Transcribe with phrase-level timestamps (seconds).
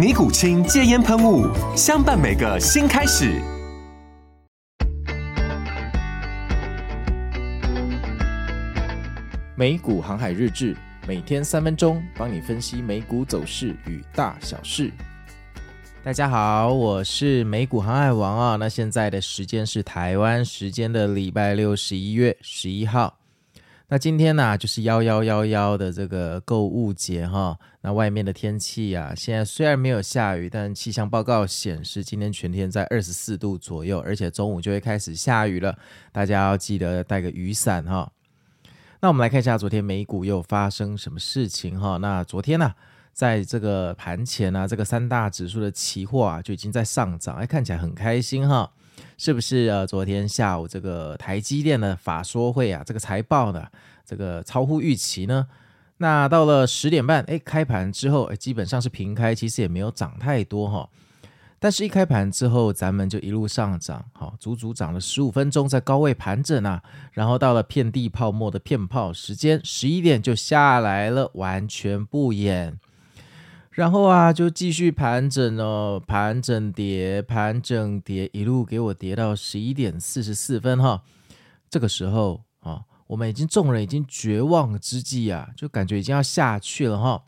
[0.00, 1.46] 尼古清戒烟喷雾，
[1.76, 3.38] 相伴每个新开始。
[9.54, 10.74] 美股航海日志，
[11.06, 14.90] 每天三分钟，帮你分析美股走势与大小事。
[16.02, 18.56] 大家好，我是美股航海王啊。
[18.56, 23.19] 那现在的时间是台湾时间的礼拜六，十一月十一号。
[23.92, 27.58] 那今天呢、就是幺幺幺幺的这个购物节哈。
[27.80, 35.76] 那外面的天气啊，现在虽然没有下雨，但气象报告显示今天全天在二十四度左右，而且中午就会开始下雨了。
[36.12, 38.12] 大家要记得带个雨伞哈。
[39.00, 41.96] 那我们来看一下昨天美股又发生什么事情哈。
[41.96, 42.72] 那昨天呢、
[43.12, 48.70] 在这个盘前啊，这个三大指数的期货啊就已经在上涨，哎，看起来很开心哈。
[49.16, 53.66] 是不是呃，昨天下午这个台积电的法说会啊，这个财报呢，
[54.04, 55.46] 这个超乎预期呢？
[55.98, 60.88] 那到了十点半，哎，开盘之后，哎，基本上是平开，其实也没有涨太多哈。
[61.58, 66.82] 但是，一开盘之后，咱们就一路上涨，好，足足涨了十五分钟，在高位盘整啊。
[67.12, 72.78] 然后到了遍地泡沫的骗泡时间，十一点就下来了，完全不演。
[73.70, 81.02] 然后啊，就继续盘整哦，盘整跌，盘整跌，一路给我跌到十一点四十四分哈。
[81.68, 87.22] 这个时候啊，我们已经众人已经绝望之际啊，就感觉已经要下去了哈。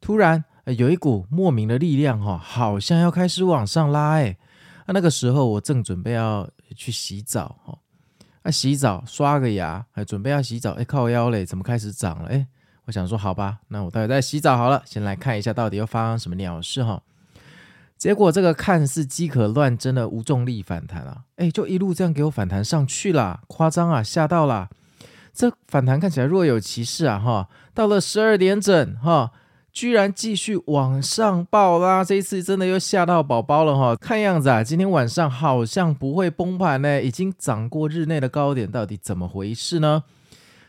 [0.00, 4.38] 突然有一股莫名的力量哈，好像要开始往上拉哎。
[4.86, 7.78] 那那个时候我正准备要去洗澡哈，
[8.42, 12.46] 啊洗澡刷个牙，还准备要洗澡，哎靠腰嘞，怎么开始涨了哎？
[12.86, 14.82] 我想说，好吧，那我待会再洗澡好了。
[14.84, 17.00] 先来看一下到底又发生什么鸟事哈。
[17.96, 24.68] 结果这个看似饥渴乱真的无重力反弹啊，哎，就一路这样给我反弹上去了，夸张啊，吓到了。
[25.32, 27.48] 这反弹看起来若有其事啊哈。
[27.72, 29.30] 到了十二点整哈，
[29.72, 33.94] 居然继续往上爆拉，这一次真的又吓到宝宝了哈。
[33.94, 40.02] 看样子啊，今天晚上好像不会崩盘呢，已经涨过日内的高点，到底怎么回事呢？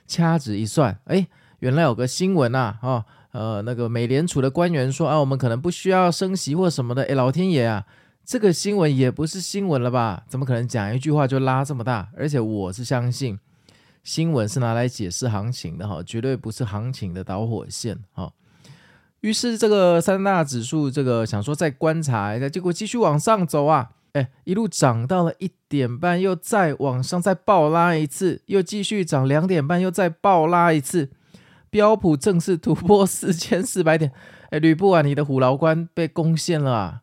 [0.05, 1.27] 掐指一算，哎。
[1.63, 7.03] 原来有个新闻呐，哦，呃，那个美联储的官员说啊，我们可能不需要升息或什么的。
[7.03, 7.85] 诶，老天爷啊，
[8.25, 10.25] 这个新闻也不是新闻了吧？
[10.27, 12.09] 怎么可能讲一句话就拉这么大？
[12.17, 13.39] 而且我是相信，
[14.03, 18.33] 新闻是拿来解释行情的哈，绝对不是行情的导火线哈。
[19.21, 31.09] 于是这个三大指数，这个想说再观察一下，结果继续往上走啊，诶，一路涨到了一点半，又再往上再爆拉一次，又继续涨两点半，又再爆拉一次。
[31.73, 34.11] 标普正式突破四千四百点，
[34.51, 36.99] 哎，吕布啊，你的虎牢关被攻陷了啊！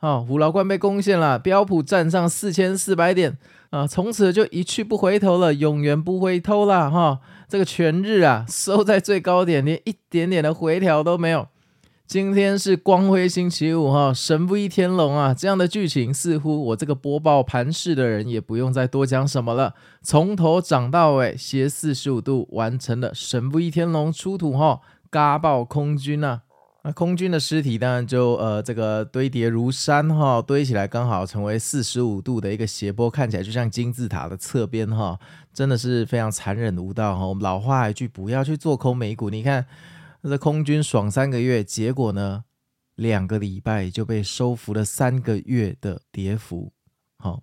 [0.00, 3.36] 哦，虎牢关被攻陷了，标普站上四千四百点
[3.68, 11.48] 啊，从此就一去不回头了，永远不回头了哈、这个全日啊，收在最高点，连一点点的回调都没有。
[12.06, 15.34] 今天是光辉星期五哈，神不义天龙啊！
[15.34, 24.80] 这样的剧情似乎我这个播报盘势的人也不用再多讲什么了，从头涨到尾，斜四十五度完成了神不义天龙出土哈，
[25.10, 26.40] 嘎爆空军呐、啊！
[26.84, 35.18] 那空军的尸体当然就呃这个堆叠如山哈，堆起来刚好成为四十五度的一个斜坡，看起来就像金字塔的侧边哈，
[35.52, 37.26] 真的是非常残忍无道哈！
[37.26, 39.66] 我们老话一句，不要去做空美股，你看。
[40.28, 42.44] 在空军爽三个月，结果呢，
[42.94, 46.72] 两个礼拜就被收复了三个月的跌幅。
[47.18, 47.42] 好、哦，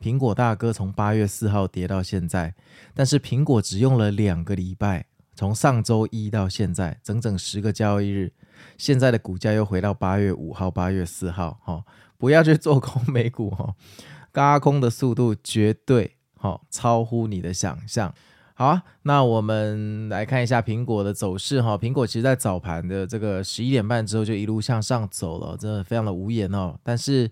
[0.00, 2.54] 苹果大哥从八月四号跌到现在，
[2.94, 8.32] 但是苹果只用了两个礼拜，从上周一到现在整整十个交易日，
[8.76, 11.60] 现在的股价又回到八月五号、八月四号。
[11.62, 11.84] 哈、哦，
[12.18, 13.74] 不要去做空美股哈，
[14.32, 18.14] 轧空的速度绝对好、哦、超乎你的想象。
[18.62, 21.76] 好，那我们来看一下苹果的走势哈。
[21.76, 26.78] 苹果其实在早盘的这个十一点半之后就一路向上走了，真的非常的无言哦。
[26.84, 27.28] 但是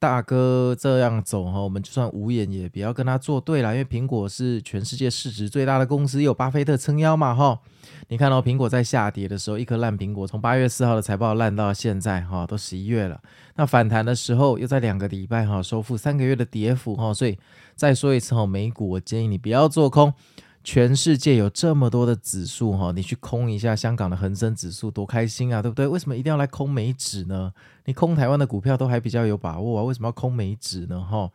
[0.00, 7.60] 大哥这样走哈，我们就算无眼也不要跟他作对了，因为苹果是全世界市值最大的公司，有巴菲特撑腰嘛哈。
[8.08, 13.20] 你看到苹果在下跌的时候，一颗烂苹果，从八月四号的财报烂到现在哈，都十一月了。
[13.54, 17.14] 那反弹的时候又在两个礼拜哈，收复三个月的跌幅哈。
[17.14, 17.38] 所以
[17.76, 20.12] 再说一次哈，美股我建议你不要做空。
[20.66, 25.86] 全世界有这么多的指数哈，你去空一下香港的恒生指数多开心啊，对不对？
[25.86, 27.52] 为什么一定要来空美指呢？
[27.84, 31.00] 你空台湾的股票都还比较有把握啊，为什么要空美指呢？
[31.00, 31.30] 哈，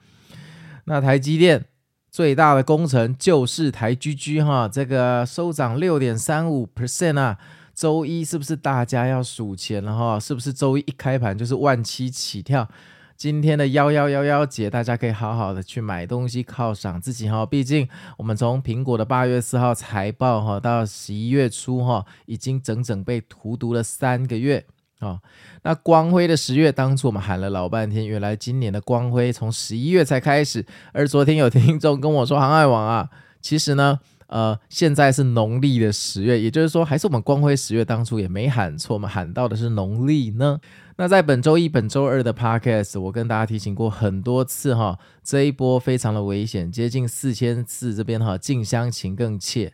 [0.84, 1.64] 那台积电
[2.12, 7.38] 最大的功臣就是台居居哈，这个收涨六点三五 percent 啊，
[7.74, 10.20] 周一是不是大家要数钱了哈？
[10.20, 12.68] 是不是周一一开盘就是万七起跳？
[13.22, 17.46] 今天的幺幺幺幺节，大家可以好好的去买东西犒赏自己哈。
[17.46, 17.88] 毕竟
[18.18, 24.66] 我们从苹果的八月四号财报哈到十一月初哈，已经整整被荼毒了三个月
[24.98, 25.20] 啊。
[25.62, 30.66] 那光辉的十月，当初我们喊了老半天，原来今年的光辉从十一月才开始。
[30.92, 33.08] 而昨天有听众跟我说，航海王啊，
[33.40, 40.60] 其实呢，呃，现在是农历的十月，也就是说，还是我们光辉十月当初也没喊错，我们喊到的是农历呢。
[41.02, 49.74] 那在本周一、本周二的 Podcast，我跟大家提醒过很多次哈，这一波非常的危险，接近四千四这边哈，近乡情更怯。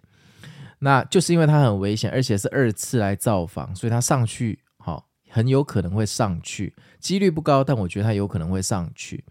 [0.80, 9.26] 那就是因为它很危险，而且是二次来造访，所以它上去哈，很有可能会上去，几率不高，但我觉得它有可能会上去。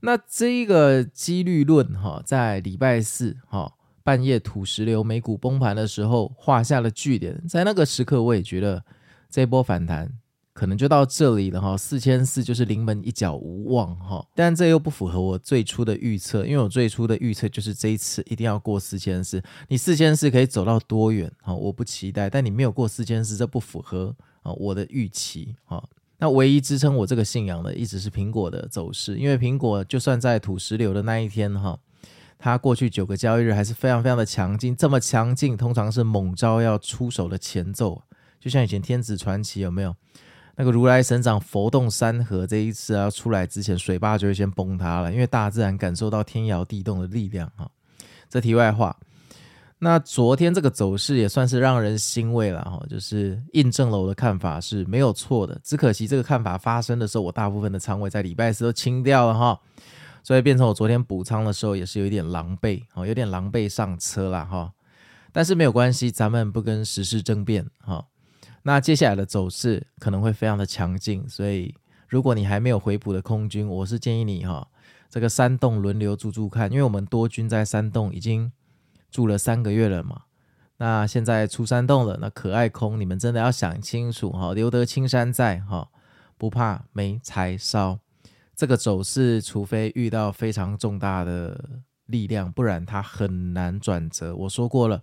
[0.00, 8.84] 那这一个几率论哈，在礼拜四哈半夜土石流美股崩盘的时候画下了句点，在那个时刻我也觉得
[9.30, 10.14] 这一波反弹。
[10.58, 21.54] 可能就到这里了哈，四千四就是临门一脚无望哈，但这又不符合我最初的预测，因为我最初的预测就是这一次一定要过四千四，你四千四可以走到多远哈？
[21.54, 24.12] 我不期待，但你没有过四千四，这不符合
[24.42, 25.80] 啊我的预期哈。
[26.18, 31.78] 那唯一支撑我这个信仰的，一直是苹果的走势，因为苹果就算在土石流的那一天哈，
[32.36, 38.02] 它过去九个交易日还是非常非常的强劲，这么强劲通常是猛招要出手的前奏，
[38.40, 39.94] 就像以前天子传奇有没有？
[40.60, 47.70] 那个如来神掌佛动山河，这一次要出来之前，水坝就会先崩塌了，因为大自然感受到天摇地动的力量哈。
[48.28, 48.96] 这题外话，
[49.78, 55.56] 那昨天这个走势也算是让人欣慰了哈，就是印证了我的看法是没有错的。
[55.62, 59.60] 只可惜这个看法发生的时候，我大部分的仓位在礼拜四都清掉了哈，
[60.24, 64.72] 所以变成我昨天补仓的时候也是有一点狼狈，有点狼狈上车了哈。
[65.30, 68.04] 但是没有关系，咱们不跟时事争辩哈。
[68.62, 71.74] 那接下来的走势可能会非常的强劲，所以
[72.08, 74.68] 如果你还没有回补的空军，我是建议你哈，
[75.08, 78.52] 这个山洞轮流住住看，因为我们多军在山洞已经
[79.10, 80.22] 住了三个月了嘛。
[80.78, 85.88] 那现在出山洞了，那可爱空，你们真的要想清楚哈，留得青山在哈，
[86.36, 87.98] 不怕没柴烧。
[88.54, 94.34] 这个走势，除非遇到非常重大的力量，不然它很难转折。
[94.34, 95.02] 我说过了。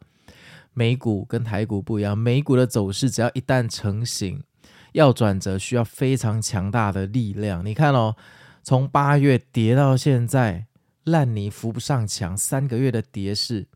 [0.75, 4.43] 美股跟台股不一样，美股的走势只要一旦成型，
[4.91, 7.65] 要转折需要非常强大的力量。
[7.65, 8.15] 你看哦，
[8.61, 10.67] 从八月跌到现在，
[11.05, 13.67] 烂泥扶不上墙，三个月的跌势，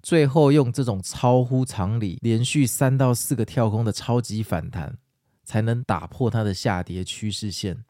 [0.00, 4.98] 最后用这种超乎常理、连续三到四个跳空的超级反弹，
[5.44, 7.84] 才能打破它的下跌趋势线。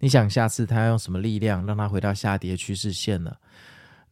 [0.00, 3.36] 你想下次它要用什么力量让它回到下跌趋势线呢？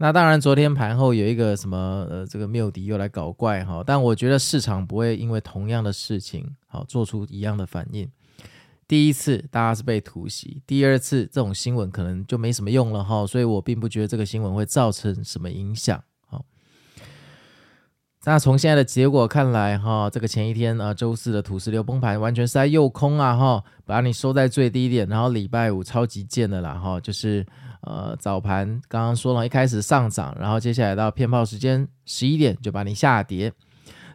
[0.02, 8.10] 那当然，昨天盘后有一个什么呃，这个谬迪又来搞怪哈，但我觉得市场不会因为同样的事情好做出一样的反应。
[8.88, 16.02] 第一次大家是被突袭，第二次这种新闻可能就没什么用了哈，所以我并不觉得这个新闻会造成什么影响。
[16.26, 16.44] 好，
[18.24, 27.46] 那从现在的结果看来哈，这个前一天啊周四的土石流崩盘完全是在诱空啊哈，把你收在最低点，然后礼拜五超级贱的啦哈，就是。
[27.82, 33.52] 呃，早盘刚刚说了，一开始上涨，然后接下来到偏炮时间十一点就把你下跌，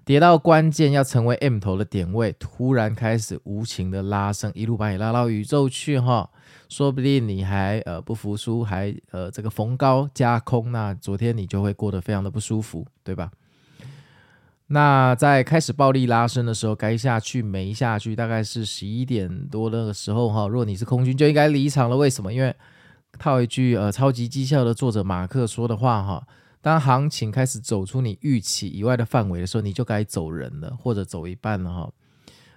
[0.06, 6.30] 跌到关键要成为 M 头的点位，突然开始无情的拉升，一路把你拉到宇宙去哈，
[6.70, 13.30] 说不定你还呃不服输，还呃这个逢高加空，那昨天你就会过得非常的不舒服，对吧？
[14.68, 22.34] 那在开始暴力拉升的时候，该下去没下去，大概是十一点多那个时候哈，如果你是空军就应该离场了，为什么？
[22.34, 22.54] 因为
[23.18, 26.28] 套一句呃，超级绩效的作者马克说的话哈，
[26.62, 31.92] 当行情开始走出你预期以外的范围的时候，你就该走人了，或者走一半了哈，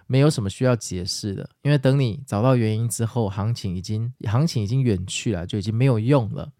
[0.06, 6.52] 没有什么需要解释的，因为等你找到原因之后，行情已经行情已经远去了，就已经没有用了。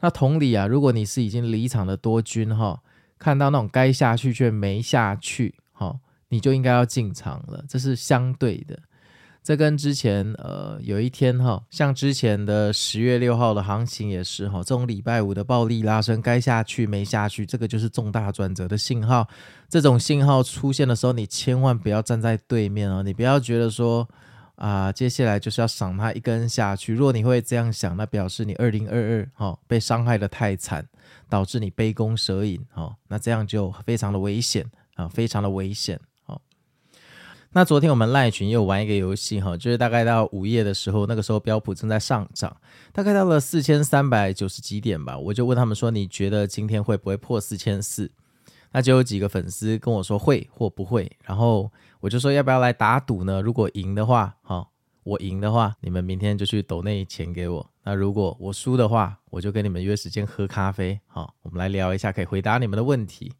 [0.00, 2.82] 那同理啊，如果你是已经离场的多军哈，
[3.18, 5.98] 看到那种该下去却没下去哈，
[6.28, 8.78] 你就应该要进场了，这是相对的。
[9.44, 19.28] 这跟之前呃有一天哈，像之前的十月六号的行情也是哈，这种礼拜五的暴力拉升，该下去没下去，这个就是重大转折的信号。
[19.68, 24.08] 这种信号出现的时候，你千万不要站在对面哦，你不要觉得说
[24.56, 26.94] 啊、接下来就是要赏它一根下去。
[26.94, 30.88] 如果你会这样想，那表示你二零二二哈被伤害的太惨，
[31.28, 36.00] 导致你杯弓蛇影哈，那这样就非常的危险啊，非常的危险。
[37.56, 42.56] 那昨天我们赖群又玩一个游戏哈，就是大概到午夜的时候，那个时候标普正在上涨，
[42.92, 48.10] 大概到了四千三百九十几点吧，我就问他们说，你觉得今天会不会破四千四？
[48.72, 51.70] 那就有几个粉丝跟我说会或不会，然后
[52.00, 53.40] 我就说要不要来打赌呢？
[53.40, 54.72] 如果赢的话，好，
[55.04, 63.32] 我赢的话，你们明天就去抖内钱给我；那如果我输的话，我就跟你们约时间喝咖啡，好，我们来聊一下，可以回答你们的问题。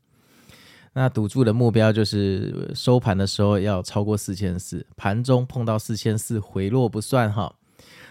[0.96, 7.52] 那赌注的目标就是收盘的时候要超过四千四，盘中碰到四千四回落不算哈。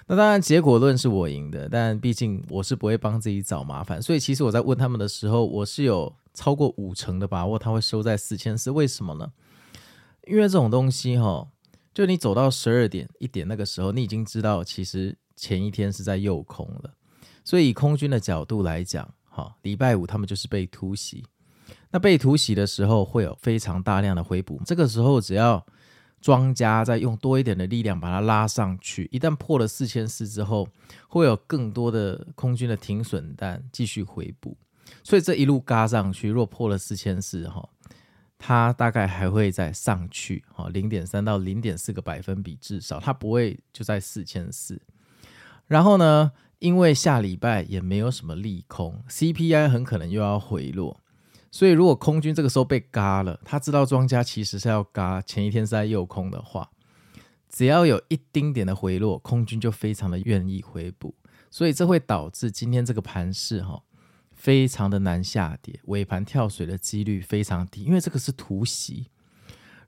[0.05, 8.69] 那当然结果论是我赢的，但毕竟我是不会帮自己找麻烦，所以其实我在问他们的时候，我是有超过五成的把握它会收在四千四。
[8.69, 9.31] 为什么呢？
[10.27, 11.47] 因为这种东西哈，
[11.93, 16.93] 就你走到十二点一点那个时候，你已经知道其实前一天是在诱空了，
[17.45, 21.23] 所以以空军的角度来讲，哈，礼拜五他们就是被突袭。
[21.93, 25.63] 那被突袭的时候会有非常大量的回补，这个时候只要
[26.19, 30.67] 庄家再用多一点的力量把它拉上去，一旦破了四千四之后，
[31.07, 34.57] 会有更多的空军的停损弹继续回补，
[35.03, 37.69] 所以这一路嘎上去，若破了四千四哈，
[38.39, 44.81] 它大概还会再上去哈，零点三到零点四个百分比至少，它不会就在四千四。
[45.67, 51.02] 然后呢，因为下礼拜也没有什么利空，CPI 很可能又要回落。
[51.55, 56.72] 所以，如果空军这个时候被嘎了，他知道庄家其实是要嘎，前一天是在诱空的话，
[57.48, 61.13] 只要有一丁点的回落，空军就非常的愿意回补，
[61.51, 63.83] 所以这会导致今天这个盘势哈，
[64.31, 69.12] 非常的难下跌，尾盘跳水的几率非常低，因为这个是突袭。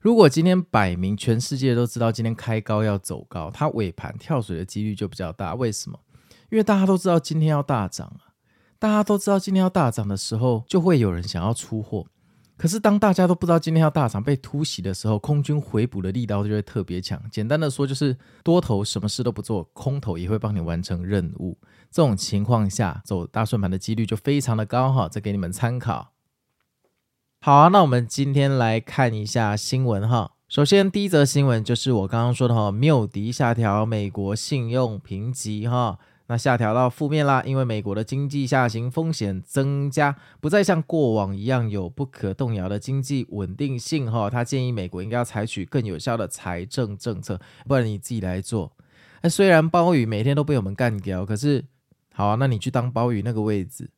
[0.00, 5.56] 如果今天摆明全世界都知道今天开高要走高，它尾盘跳水的几率就比较大。
[5.56, 5.98] 为什么？
[6.48, 8.20] 因为大家都知道今天要大涨。
[8.86, 12.06] 大家都知道今天要大涨的时候，就会有人想要出货。
[12.56, 17.20] 可是当大家都不知道今天要大涨，被突袭的时候，空军回补的力道就会特别强。
[17.28, 21.58] 简单的说，就是多头什么事都不做，空头也会帮你完成任务。
[21.90, 25.08] 这种情况下，走大顺盘的几率就非常的高哈。
[25.08, 26.12] 这给你们参考。
[27.40, 30.30] 好啊，那我们今天来看一下新闻哈。
[30.48, 35.98] 首先，第一则新闻就是我刚刚说的哈，穆迪下调美国信用评级哈。
[36.28, 44.28] 那下调到负面啦，因为美国的经济下行风险增加，不再像过往一样有不可动摇的经济稳定性哈。
[44.28, 48.72] 他建议美国应该要采取更有效的财政政策，不然你自己来做。
[49.22, 51.64] 那虽然鲍宇每天都被我们干掉，可是
[52.12, 53.88] 好啊，那你去当鲍宇那个位置，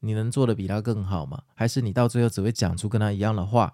[0.00, 1.40] 你能做得比他更好吗？
[1.54, 3.72] 还是你到最后只会讲出跟他一样的话，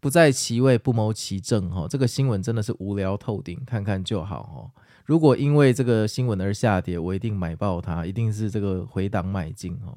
[0.00, 1.86] 不在其位不谋其政哈？
[1.88, 4.82] 这个新闻真的是无聊透顶，看看就好哈。
[5.06, 9.96] 如果因为这个新闻而下跌，我一定买爆它，一定是这个回档买进哦。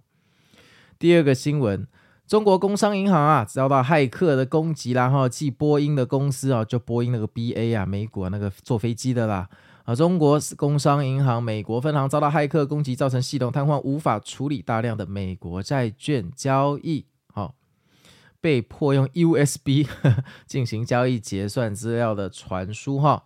[0.97, 1.87] 第二个新闻，
[2.27, 9.49] 中国工商银行啊遭到骇客的攻击啦，然后继波音的公司啊，就波音那个 BA 啊，美股啊那个坐飞机的啦
[9.85, 17.55] 啊，中国工商银行美国分行遭到骇客攻击，造成系统瘫痪，无法处理大量的美国债券交易，好，
[18.39, 19.87] 被迫用 USB
[20.45, 23.23] 进行交易结算资料的传输哈。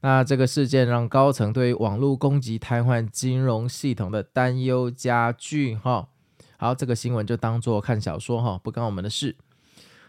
[0.00, 6.08] 那这个事件让高层对于网络攻击瘫痪金融系统的担忧加剧哈。
[6.58, 9.36] 好，这个新闻就当做看小说哈，不干我们的事。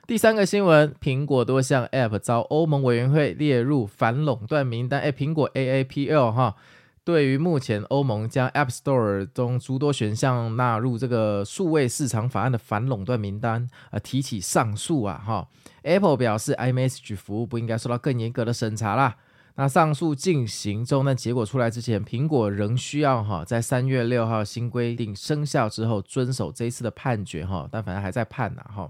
[0.05, 5.01] 第三个新闻，苹果多项 App 遭欧盟委员会列入反垄断名单。
[5.01, 6.55] 哎，苹果 AAPL 哈，
[7.03, 15.49] 对于目前欧盟将 App Store 中诸多选项纳入这个数位市场法案的反垄断名单啊，提起上诉啊哈。
[15.83, 19.17] Apple 表示，iMessage 服务不应该受到更严格的审查啦。
[19.59, 28.87] 那上诉进行中，那结果出来之前，苹果仍需要哈，在三月六号新规定生效之后遵守这一次的判决哈，但反正还在判呐哈。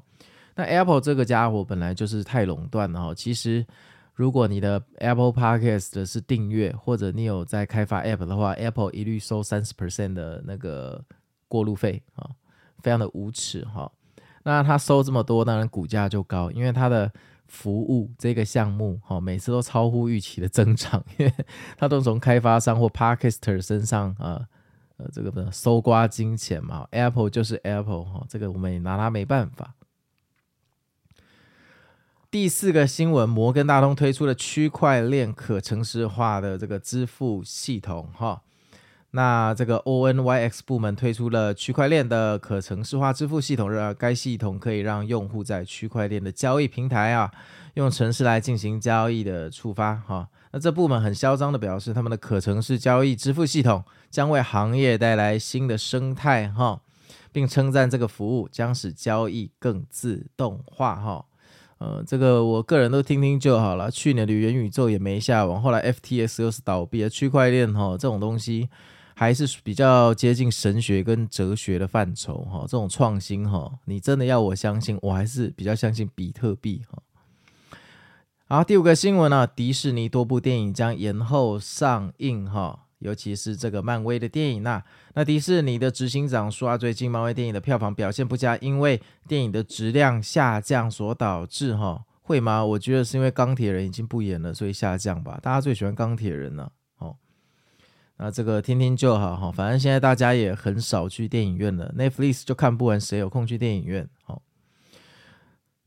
[0.55, 3.13] 那 Apple 这个家伙本来就是太垄断了哈。
[3.15, 3.65] 其实，
[4.13, 11.01] 如果你的 Apple Podcast 的是订阅，或者你有在开发 App 的话，Apple 一律收三十 percent 的那个
[11.47, 12.29] 过路费啊，
[12.79, 13.89] 非常的无耻哈。
[14.43, 17.09] 那他收这么多，当然股价就高，因为他的。
[17.47, 21.33] 服务这个项目，哈，每次都超乎预期的增长， 因为
[21.77, 24.47] 它都从开发商或 Podcaster 身上啊，
[24.97, 26.87] 呃，这个的搜刮金钱嘛。
[26.91, 29.73] Apple 就是 Apple，哈，这个我们也拿它没办法。
[32.29, 38.43] 第四个新闻，摩根大通推出了区块链可城市化的这个支付系统哈。
[39.11, 47.31] 那这个 ONYX 部门推出了区块链的可程式化支付系统，让该系统可以让用户在区块链的交易平台啊，
[47.75, 50.27] 用程式来进行交易的触发哈。
[50.51, 56.81] 那这部门很嚣张的表示，他们的可程式交易支付系统将为行业带来新的生态哈，
[57.31, 61.25] 并称赞这个服务将使交易更自动化哈。
[61.79, 63.91] 呃，这个我个人都听听就好了。
[63.91, 68.67] 去年的元宇宙也没下文，后来 FTS 又是倒闭了，区块链哈这种东西
[69.19, 72.59] 还是比较接近神学跟哲学的范畴哈。
[72.61, 77.01] 这种创新哈，你真的要我相信，我还是比较相信比特币哈。
[78.47, 82.83] 好，第五个新闻呢，迪士尼多部电影将延后上映哈。
[82.99, 84.83] 尤其是这个漫威的电影，那
[85.15, 92.63] 那迪士尼的执行长说啊，最近漫威电影的票房表现不佳，因为电影的质量下降所导致哈，会吗？
[92.63, 95.39] 我觉得是因为钢铁人已经不演了，所以下降吧。
[95.41, 96.71] 大家最喜欢钢铁人了，
[98.19, 104.09] 那这个听听就好哈，反正现在大家也很少去电影院了，Netflix 就看不完，谁有空去电影院？
[104.23, 104.41] 好，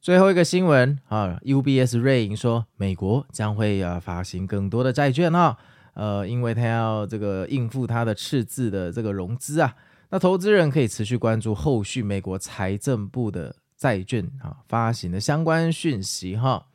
[0.01, 5.59] 最后一个新闻啊，UBS 瑞银说，美国将会啊发行更多的债券哈。
[5.95, 9.75] 呃，因为他要这个应付他的赤字的这个融资啊，
[10.11, 16.69] 那投资人可以持续关注后续美国财政部的债券啊发行的相关讯息哈。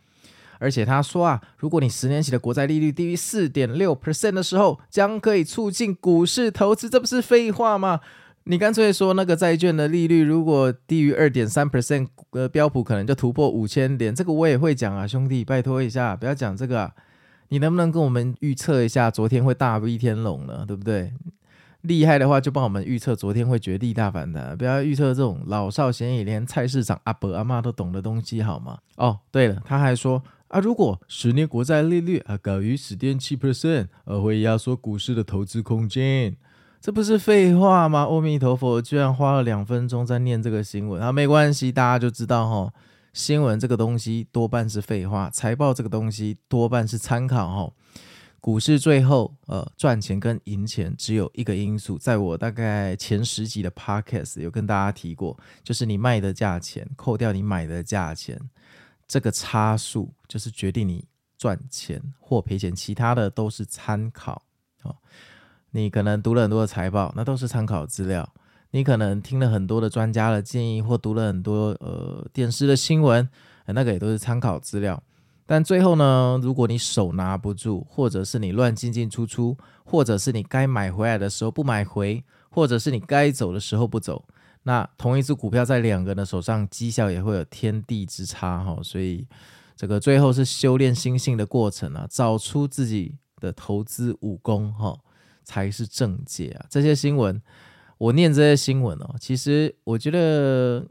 [0.60, 8.00] 而且他说啊，如果你十年期的国债利率低于四点六 percent 的时候，将可以促进股市投资，这不是废话吗？
[8.46, 16.92] 你干脆说那个债券的利率如果低于二点三 percent，呃，标普可能就突破五千点，这个我也会讲啊，兄弟，拜托一下，不要讲这个啊。
[17.50, 20.64] 你能不能跟我们预测一下昨天会大 V 天龙呢？
[20.68, 21.14] 对不对？
[21.82, 28.80] 厉害的话就帮我们预测昨天会绝地大反弹，不要预测这种老少咸宜、连菜市场阿伯阿妈都懂的东西好吗？
[28.98, 30.22] 哦，对了，他还说
[30.56, 36.34] 啊，如果十年国债利率啊高于十点七 percent，而会压缩股市的投资空间，
[36.80, 38.08] 这不是废话吗？
[38.10, 42.74] 阿弥陀佛，居然花了两分钟在念这个新闻啊，没关系，大家就知道哈。
[43.12, 47.74] 新闻这个东西多半是废话，财报这个东西多半是参考哈。
[48.40, 58.40] 股市最后呃赚钱跟赢钱只有一个因素，在我大概前十集的 podcast 有跟大家提过，就是你卖的价钱扣掉你买的价钱，
[59.07, 61.05] 这个差数就是决定你
[61.37, 64.44] 赚钱或赔钱，其他的都是参考。
[64.83, 64.96] 哦
[65.72, 68.33] 你可能读了很多的财报，那都是参考资料。
[68.72, 73.27] 你可能听了很多的专家的建议，或读了很多呃电视的新闻，
[73.65, 75.03] 那个也都是参考资料。
[75.46, 84.25] 但最后呢，如果你手拿不住，或者是你乱进进出出，或者是你该买回来的时候不买回，或者是你该走的时候不走，
[84.66, 88.78] 那同一只股票在两个人的手上，绩效也会有天地之差哈。
[88.84, 89.28] 所以
[89.75, 95.00] 这个最后是修炼心性的过程啊，找出自己的投资武功哈，
[95.44, 96.66] 才是正解啊。
[96.70, 97.42] 这些新闻。
[97.98, 100.86] 我念这些新闻哦，其实我觉得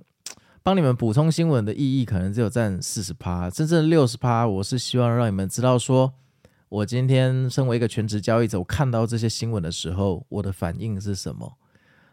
[0.63, 6.15] 帮你们补充新闻的意义可能只有占四十趴，真正六十趴，我是希望让你们知道说，说
[6.71, 11.59] 我今天身为一个全职交易者，我看到这些新闻的时候，我的反应是什么？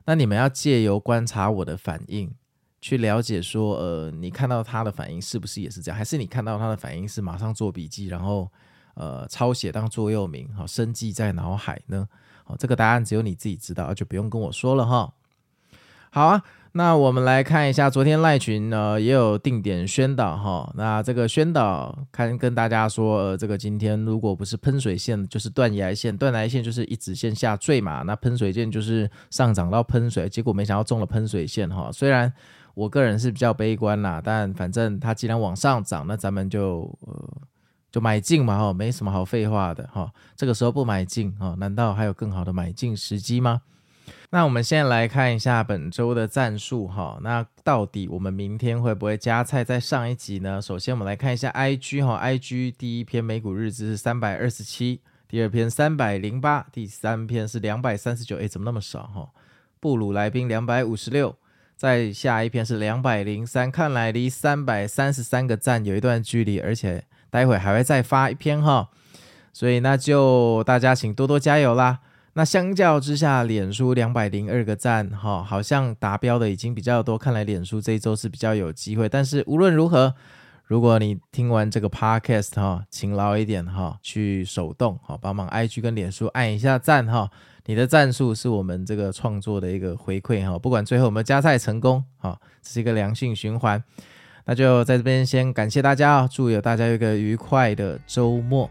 [0.05, 2.33] 那你们要借由观察我的反应，
[2.79, 5.97] 去了解说，呃，你看到他的反应是不是也是这样？
[5.97, 8.51] 还是你看到他的反应是马上做笔记，然后
[8.95, 12.07] 呃抄写当座右铭，好，生记在脑海呢？
[12.43, 15.13] 好这个答案只有你自己知道，就不用跟我说了哈。
[16.09, 20.71] 好啊，那我们来看一下，昨天赖群呢也有定点宣导哈。
[20.75, 28.03] 那这个宣导看跟大家说，呃，这个今天如果不是喷水线，就是断崖线，断崖线就是一直线下坠嘛。
[28.03, 31.91] 那喷水线就是上涨到喷水，结果没想到中了喷水线哈。
[31.91, 32.31] 虽然
[32.73, 37.41] 我个人是比较悲观啦，但反正它既然往上涨，那咱们就呃。
[37.91, 40.09] 就买进嘛，哈，没什么好废话的，哈。
[40.37, 43.63] 这个时候不买进，哈，难道还有更好的买进时机吗？
[44.33, 47.19] 那我们先来看一下本周的战术，哈。
[47.21, 50.61] 那到底我们明天会不会加菜在上一集呢？
[50.61, 59.29] 首先我们来看一下 IG，哈，IG 第一篇美股日志是三百二十七，第二篇三百零八，第三篇是两百三十九，哎，怎么那么少，哈？
[59.81, 61.35] 布鲁来宾两百五十六，
[61.75, 67.03] 再下一篇是两百零三，看来离三百三十三个赞有一段距离，而且。
[67.29, 68.89] 待会还会再发一篇哈，
[69.53, 71.99] 所以那就大家请多多加油啦。
[72.33, 79.09] 那相较之下，脸书两百零二个赞哈，好像达标的已经比较多，看来脸书这一周是比较有机会。
[79.09, 80.13] 但是无论如何，
[80.63, 87.29] 如果你听完这个 podcast 哈，勤劳一点哈，去手动哈，帮忙 IG 跟脸书按一下赞哈，
[87.65, 93.83] 你的赞数是我们这个创作的一个回馈哈，不管最后有没有加菜成功哈，这是一个良性循环。
[94.45, 98.69] 那就在这边先感谢大家哦，祝有大家有一个愉快的周末。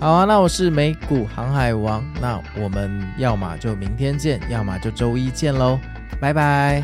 [0.00, 5.78] 好啊，那我是美股航海王，那我们要么就明天见，要么就周一见喽，
[6.20, 6.82] 拜拜。